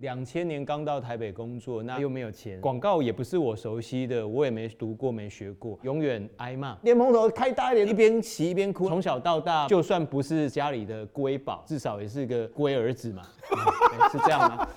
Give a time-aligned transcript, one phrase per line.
[0.00, 6.76] 两千年刚到台北工作，那又没有钱，广告也不是我熟悉的，我也没读过，没学过，永远挨骂。
[6.82, 8.90] 莲蓬头开大一点，一边骑一边哭。
[8.90, 13.56] 从小到大，就算不是家里的瑰宝，至少也是个龟儿子嘛、嗯，
[14.12, 14.68] 是这样吗？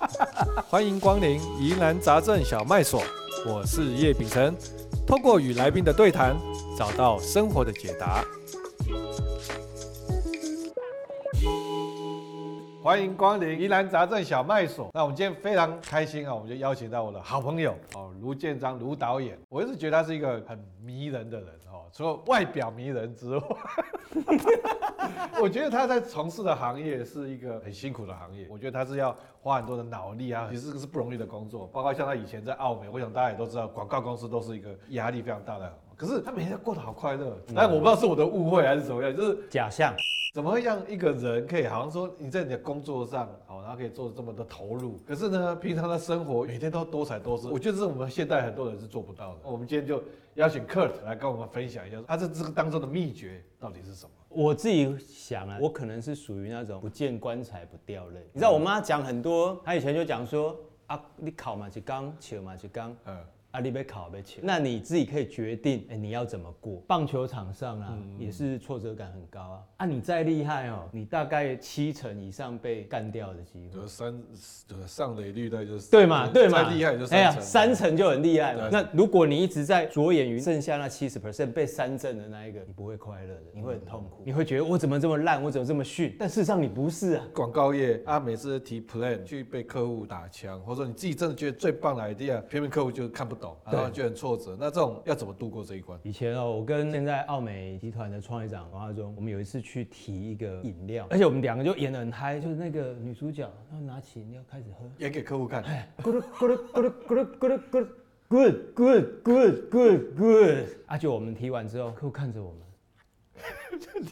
[0.66, 3.02] 欢迎光临疑难杂症小卖所，
[3.46, 4.56] 我是叶秉成，
[5.06, 6.34] 透过与来宾的对谈，
[6.78, 8.24] 找到生活的解答。
[12.82, 14.88] 欢迎光临疑难杂症小麦所。
[14.94, 19.38] 那我们今天非常开心啊，我们就邀请到我的好朋友哦，卢建章卢导演。
[19.50, 23.44] 我一直觉得他是一个很迷人的人哦，除了外表迷人之外，
[25.42, 28.46] 我觉得他在从事的行业是一个很辛苦的行业。
[28.50, 31.66] 我觉得他是要花很多的脑力啊，其实这个是不容易的工作。
[31.66, 35.70] 包括像他以前在澳美，我想大家也都知道，广告公司都是一个压力非常大的。
[35.96, 39.94] 可是他每天过得好快乐，但我不知道是我的误会还是怎么样，就是假象。
[40.32, 49.40] 怎么会让一个人可以好像说你在你的工作上，好，然后可以做这么的投入，可是呢，平常的生活每天都多彩多姿，我觉得这是我们现代很多人是做不到的。
[49.42, 50.00] 我们今天就
[50.34, 54.10] 邀请 Kurt 来跟我们分享一下，他这这个当中的秘诀到底是什么？
[54.28, 58.20] 我自己想啊，我可能是属于那种不见棺材不掉泪。
[58.32, 63.18] 你知道我妈讲很多，她以前就讲说啊，你考嘛是刚，求嘛是刚，嗯。
[63.50, 66.82] 啊，你被考被切，那你自己可以决定，哎、欸，你要怎么过？
[66.86, 69.62] 棒球场上啊，嗯、也是挫折感很高啊。
[69.78, 73.80] 啊，你再厉害哦，你大概七成以上被干掉的机会。
[73.80, 74.22] 就三，
[74.68, 77.18] 就上垒率的就是对嘛，对嘛，再厉害就三成。
[77.18, 78.68] 哎呀，三成就很厉害嘛。
[78.70, 86.14] 那如果你一直在着眼于剩下那七十 percent 被三振的那一个，你不会快乐的，你会很痛苦，嗯、你会觉得我怎么这么烂，我怎么这么逊？
[86.18, 87.24] 但事实上你不是啊。
[87.34, 94.56] 广告业啊，每次提 plan 去被客户打枪，或者说你自己真的觉得最棒的 idea，偏偏客户就看不懂，然后就很挫折。
[94.58, 95.98] 那这种要怎么度过这一关？
[96.02, 105.64] 以前哦，我跟现在奥美集团的创业长王阿忠，我们有一次去提一个饮料，而且我们两个就演的很嗨，就是那个女主角，然后拿起饮料开始喝，演给客户看，
[106.02, 107.86] 咕噜咕噜咕噜咕噜咕噜咕噜
[108.28, 112.60] ，good good good good good，而且我们提完之后，客户看着我们，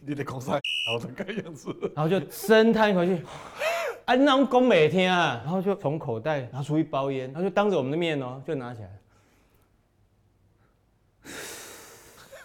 [0.07, 3.23] 你的口司好的看样子，然后就深叹一口气。
[4.07, 8.98] 哎、 啊，那种讲没天啊，然后就从口袋拿出一包烟，然后就当着我们的面哦、就拿起来，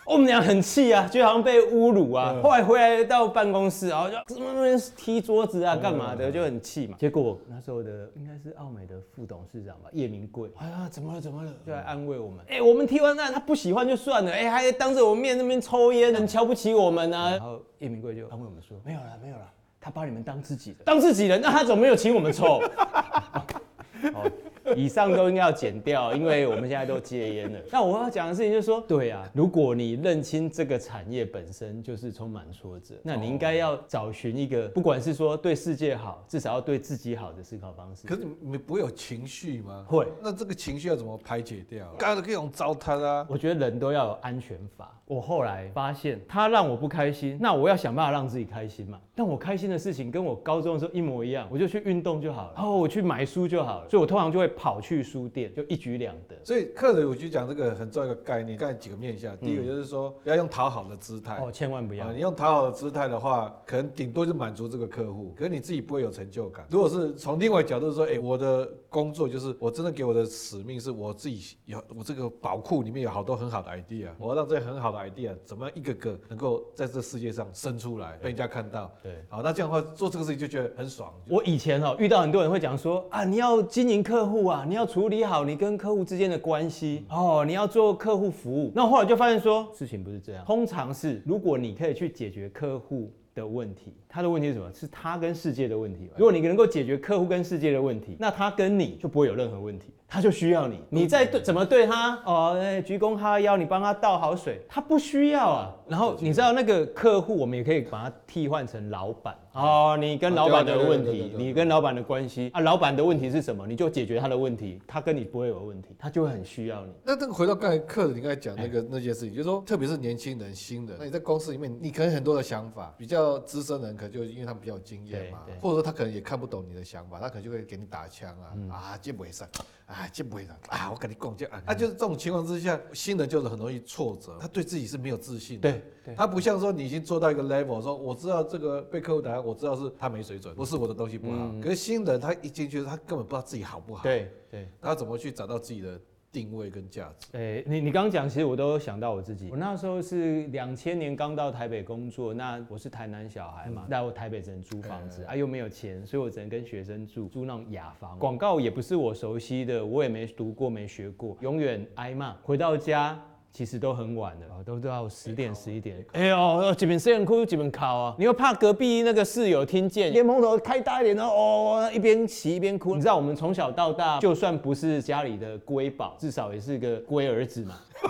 [0.06, 2.36] 我们俩很气啊，就好像被侮辱啊。
[2.44, 6.98] 后来回来到办公室，然后就什么踢桌子啊，干嘛的，就很气嘛。
[7.00, 10.50] 结果那时候的应该是奥美的副董事长吧，叶明贵。
[10.58, 11.22] 哎呀，怎么了？
[11.22, 11.52] 怎么了？
[11.66, 12.40] 就来安慰我们。
[12.50, 17.32] 哎，我们踢完那他不喜欢就算了，哎，还当着我们面那边抽烟，很瞧不起我们啊。
[17.32, 19.50] 然后叶明贵就安慰我们说：没有了，没有了，
[19.80, 22.62] 他把你们当自己人，当自己人，那他怎么没有请我们抽？
[24.14, 24.24] 好。
[24.78, 27.60] 以上都应该要剪掉，因为我们现在都戒烟了。
[27.72, 38.08] 那我要讲的事情就是说，对啊，如果你认清这个产业本身就是充满挫折，那你应该要找寻一个，不管是说对世界好，至少要对自己好的思考方式。
[38.08, 39.86] 可是你不会有情绪吗？
[39.88, 40.08] 会。
[40.22, 41.86] 那这个情绪要怎么排解掉？
[41.98, 43.26] 刚刚可以用糟蹋啊。
[43.30, 44.90] 我觉得人都要有安全法。
[45.06, 48.98] 我后来发现，他让我不开心，那我要想办法让自己开心嘛。
[49.14, 53.90] 但我开心的事情跟我高中的时候一模一样，我就去运动就好了，然后我去买书就好了。
[53.90, 56.38] 所以我通常就会跑去书店，就一举两得。
[56.42, 59.38] 所以客人我就讲这个很重要一个概念，刚才几个面向。
[59.38, 61.36] 第一个就是说，不要用讨好的姿态。
[61.44, 62.10] 哦，千万不要。
[62.14, 66.66] 你用讨好的姿态的话，可能顶多就满足这个客户，可是你自己不会有成就感。
[66.70, 78.90] 如果是从另外角度说，哎，我的工作就是我真的给我的使命是我自己有我这个宝库里面有好多很好的 idea，我要让这些很好的 idea 怎么样一个个能够在这世界上生出来，被人家看到。
[79.04, 81.14] 对，好，那这样的话做这个事情就觉得很爽。
[81.28, 88.72] 我以前哦遇到很多人会讲说啊，你要经营客户啊，你要处理好你跟客户之间的关系哦，你要做客户服务。
[88.76, 94.72] 那后来就发现说事情不是这样，通常是如果你可以去解决客户的问题，他的问题是什么？
[94.74, 96.10] 是他跟世界的问题。
[96.16, 99.94] 如果你能够解决客户跟世界的问题，那他跟你就不会有任何问题。
[100.08, 102.56] 他就需要你，你在对怎么对他哦？
[102.86, 105.74] 鞠躬哈腰，你帮他倒好水，他不需要啊。
[105.88, 109.98] 然后你知道那个客户，我们也可以把它替换成老板哦。
[110.00, 113.66] 你跟老板的问题，你跟老板的关系啊，老板的问题是什么？
[113.66, 116.92] 你就解决他的问题，他跟你不会有问题，他就会很需要你。
[117.04, 128.36] 那这个回到刚才客人你刚才讲那个那件事情，就是说，特别是年轻人、新人，那你在公司里面，你可能很多的想法，比较资深人可能就因为他们比较有经验嘛，或者说他可能也看不懂你的想法，他可能就会给你打枪
[128.70, 129.48] 啊啊，这不会上
[129.86, 130.90] 啊，这不会上啊。
[130.92, 135.72] 我跟你讲，就啊，啊，就是这种情况之下，新人就是很容易挫折，他对自己是没有自信的。
[135.72, 141.52] 对，他不像说你已经做到一个 level，说我知道这个被客户打，我知道是他没水准，不是我的东西不好。
[141.62, 144.04] 可是新人他一进去，他根本不知道自己好不好。
[144.04, 146.00] 对对，他怎么去找到自己的
[146.32, 147.28] 定位跟价值？
[147.34, 149.50] 哎、欸，你你刚刚讲，其实我都有想到我自己。
[149.52, 158.18] 我那时候是两千年刚到台北工作，那我是台南小孩嘛，那、嗯、我台北只能租房子，欸欸欸啊又没有钱，所以我只能跟学生住，租那种雅房。
[158.18, 162.34] 广告也不是我熟悉的，我也没读过，没学过，永远挨骂。
[162.44, 163.24] 回到家。
[163.54, 166.04] 其实都很晚了，都都要十点十一点。
[166.14, 168.16] 哎呦，几本摄影哭，几本考啊！
[168.18, 172.96] 你又怕隔壁那个室友听见，莲蓬头开大一点，然后哦，一边骑一边哭。
[172.96, 177.76] 你知道我们从小到大，就算不是家里的瑰宝，至少也是个龟儿子嘛。
[178.04, 178.10] 嗯、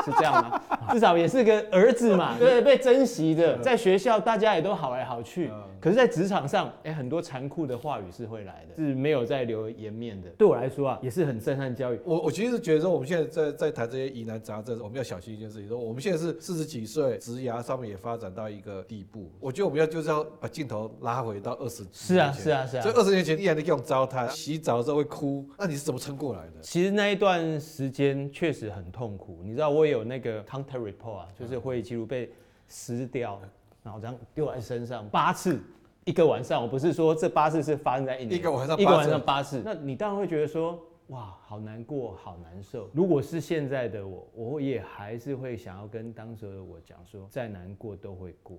[0.06, 0.62] 是这样吗？
[0.92, 3.58] 至少也是个儿子嘛，对，被珍惜的。
[3.58, 5.50] 在学校大家也都好来好去，
[5.80, 10.30] 可是，在职场上，哎，很多残酷的话语是会来的，是没有再留颜面的。
[10.38, 12.00] 对我来说啊，也是很震撼教育。
[12.04, 19.30] 我我其实是觉得说，我们现在在在谈这些疑难杂症，我们要小心一件事情，说我们现在是四十几岁，职涯上面也发展到一个地步。
[19.40, 21.86] 我觉得我们要就是要把镜头拉回到二十。
[21.90, 22.82] 是啊，是啊，是啊。
[22.82, 26.60] 所以二十年前依然在用糟蹋，洗澡的时候会哭，那你是怎么撑过来的？
[26.60, 29.38] 其实那一段时间确实很痛苦。
[29.42, 32.30] 你知道我也有那个 counter report 啊，就是会议记录被
[32.68, 33.40] 撕掉，
[33.82, 35.58] 然后这样丢在身上八次，
[36.04, 36.60] 一个晚上。
[36.60, 39.62] 我不是说这八次是发生在一年，一个晚上一个晚上八次。
[39.64, 40.78] 那你当然会觉得说，
[41.08, 42.90] 哇，好难过，好难受。
[42.92, 48.58] 如果是现在的我，我也还是会想要跟当时的我讲说，再难过都会过，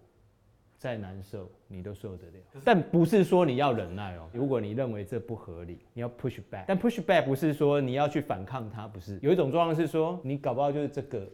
[0.77, 2.61] 再难受你都受得了。
[2.63, 4.29] 但不是说你要忍耐哦。
[4.33, 6.65] 如果你认为这不合理，你要 push back。
[6.67, 9.19] 但 push back 不是说你要去反抗它，不是。
[9.21, 11.27] 有一种状况是说，你搞不好就是这个。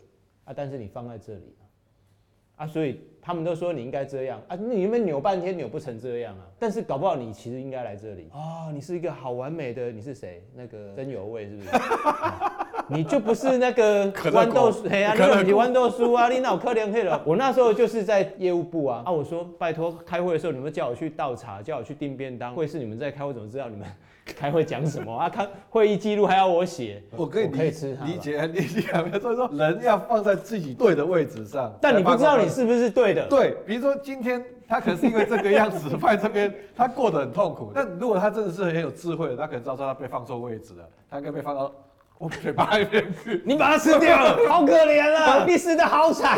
[0.43, 0.51] 啊！
[0.51, 1.63] 但是你放在这里啊，
[2.61, 6.45] 啊，所以他们都说你应该这样啊，你们扭半天扭不成这样啊。
[6.59, 10.43] 但是搞不好你其实应该来这里啊，你是一个好完美的，你是谁？
[10.53, 11.69] 那个真有味是不是？
[12.93, 17.21] 你就不是那个 豌豆酥，嘿啊，那个你豌豆叔啊，你脑壳连黑了。
[17.25, 23.87] 我那时候就是在业务部啊，啊，我说拜托，开会的时候你们叫我去倒茶，叫我去订便当，会是你们在开会，怎么知道你们？
[24.37, 25.27] 开会讲什么啊？
[25.27, 27.97] 看会议记录还要我写，我可以理理解
[28.53, 28.81] 理解，
[29.19, 31.73] 所以说人要放在自己对的位置上。
[31.81, 33.27] 但你不知道你是不是对的。
[33.27, 37.71] 对，比如说今天他可能是因为这个样子放在这边，他过得很痛苦。
[37.73, 41.73] 但如果他真的是很有智慧的，他可能知道说他被放错位置了，他应该被放到
[42.21, 43.41] 我嘴巴里面去。
[43.45, 45.43] 你把它吃掉了， 好可怜啊！
[45.47, 46.37] 你死的好惨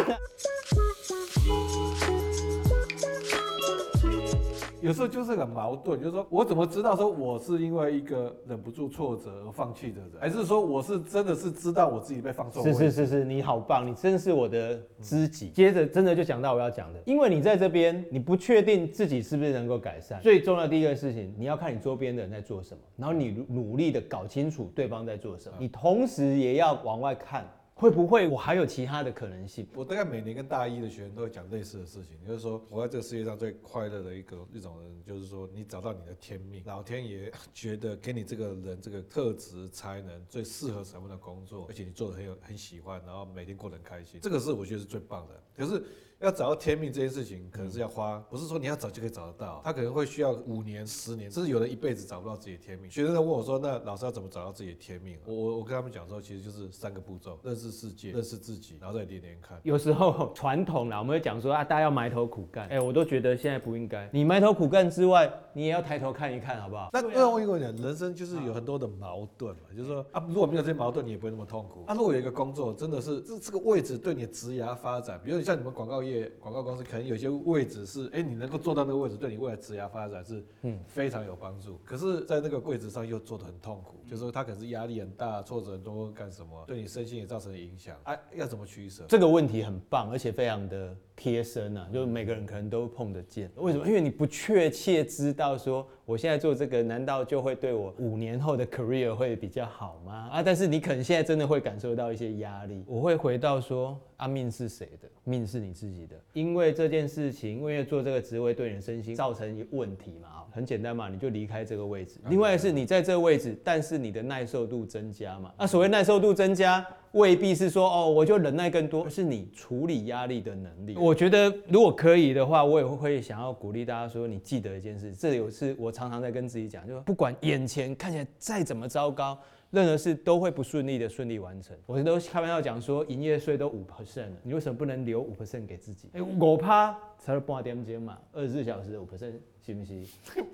[4.84, 12.62] 有时候就是很矛盾，就是说我怎么知道说我是因为一个忍不住挫折而放弃的人，还是说我是真的是知道我自己被放错？
[12.62, 15.50] 是是是是，你好棒，你真是我的知己。
[15.52, 20.20] 接着真的就讲到我要讲的，因为你在这边，你不确定自己是不是能够改善。
[20.22, 27.50] 最重要的第一个事情，你要看你周边的人在做什么，然后你努力的搞清楚对方在做什么，你同时也要往外看。
[27.84, 29.68] 会不会我还有其他的可能性？
[29.76, 45.44] 我大概每年跟大一的学生都会讲类似的事情，就是说，活在这个世界上最快乐的一个一种人，就是说你找到你的天命，老天爷觉得给你这个人这个特质才能最适合什么的工作，而且你做的很有很喜欢，然后每天过得很开心，这个是我觉得是最棒的。
[45.54, 45.84] 可是。
[46.19, 52.89] 要找到天命这件事情，可能是要花，不是说你要找就可以找得到，他可能会需要五年、十年，甚至有人一辈子找不到自己的天命。
[52.89, 59.60] 学生在问我说：“那老师要怎么找到自己的天命？”我我我跟他们讲说，其实就是三个步骤：认识世界、认识自己，然后再连连看。
[59.63, 62.68] 有时候传统啦，我们会讲说啊，大家要埋头苦干。
[62.69, 64.10] 哎，我都觉得现在不应该。
[64.13, 66.89] 你埋头苦干之外，你也要抬头看一看，好不好？
[66.94, 71.83] 那那我跟你讲，人生就是有很多的矛盾嘛，就是说啊，如果没有这些矛盾，你也不会那么痛苦。
[71.88, 76.83] 啊，如果有一个工作真的是这这个位置对你的职涯发展，比如你像你们广告业、广告公司。
[76.83, 81.80] 可能有些位置是，哎、欸，你能够做到那个位置，对你未来职业发展是，嗯，非常有帮助。
[81.86, 87.98] 可是，在那个位置上又做得很痛苦，就是说他可能是压力很大，挫折很多，干什么，对你身心也造成影响。
[88.03, 89.05] 哎、啊，要怎么取舍？
[89.08, 93.50] 这个问题很棒，而且非常的贴身啊，就是每个人可能都碰得见。
[93.55, 93.88] 为什么？
[93.88, 100.29] 因为你不确切知道说，我现在做这个，难道就会对我五年后的 career 会比较好吗？
[100.32, 102.84] 啊，但是你可能现在真的会感受到一些压力。
[102.88, 104.00] 我会回到说。
[104.15, 105.10] 啊，命是谁的？
[105.25, 106.15] 命是你自己的。
[106.32, 112.22] 因为这件事情，因为做这个职位对你的身心造成一个问题嘛，很简单嘛，你就离开这个位置。
[112.29, 115.51] 另外是你在这个位置，但是你的耐受度增加嘛。
[115.58, 120.96] 啊所谓耐受度增加，未必是说哦，我就忍耐更多，是你处理压力的能力。
[120.98, 129.38] 我觉得如果可以的话，我也会想要鼓励大家说，你记得一件事，这有是我常常在跟自己讲，就不管眼前看起来再怎么糟糕。
[129.70, 136.10] 任何事都会不顺利的顺利完成，我都开玩笑讲说，营业税都五 percent 了，你为什么不能留五 percent 给自己？
[136.13, 139.34] 哎、欸，我怕才是半点钟嘛，二十四小时五 percent
[139.65, 140.05] 行不行？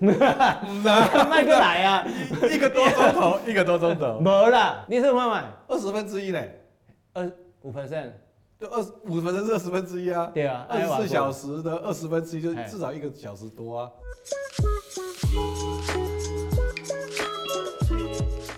[1.28, 2.06] 卖个来啊，
[2.50, 6.40] 一个多钟头， 一个多钟头，没啦，你是不买二十分之一呢？
[7.12, 7.28] 二
[7.62, 8.12] 五 percent，
[8.60, 10.30] 就二十五 percent 是二十分之一啊？
[10.32, 13.90] 对啊，二十四小时的二十分之一就至少一个小时多啊。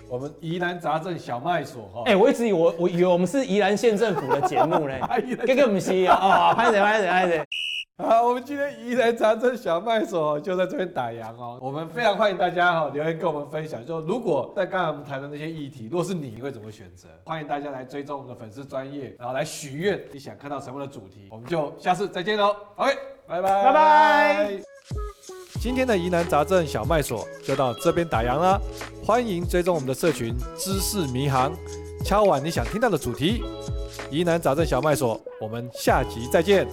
[0.07, 2.03] 我们疑难杂症小麦所哈。
[2.05, 5.01] 哎，我一直以为我我以为我们是宜兰县政府的节目嘞，
[5.47, 7.43] 这个不是啊，拍谁拍谁拍谁。
[7.99, 11.59] 好，我们今天疑难杂症小卖所就在这边打烊哦。
[11.61, 17.07] 我们非常欢迎大家哈留言跟我们分享，就如果在刚才我们谈的那些议题，如果是你，你会怎么选择？
[17.23, 22.55] 欢迎大家来追踪我们的粉丝专业，然后来许愿你想看到什么的主题，我们就下次再见喽。
[22.77, 22.97] OK，
[23.27, 24.61] 拜拜，拜拜。
[25.61, 28.59] 今天的疑难杂症小卖所就到这边打烊啦，
[29.05, 31.53] 欢迎追踪我们的社群知识迷航，
[32.03, 33.43] 敲完你想听到的主题，
[34.09, 36.67] 疑难杂症小卖所，我们下集再见。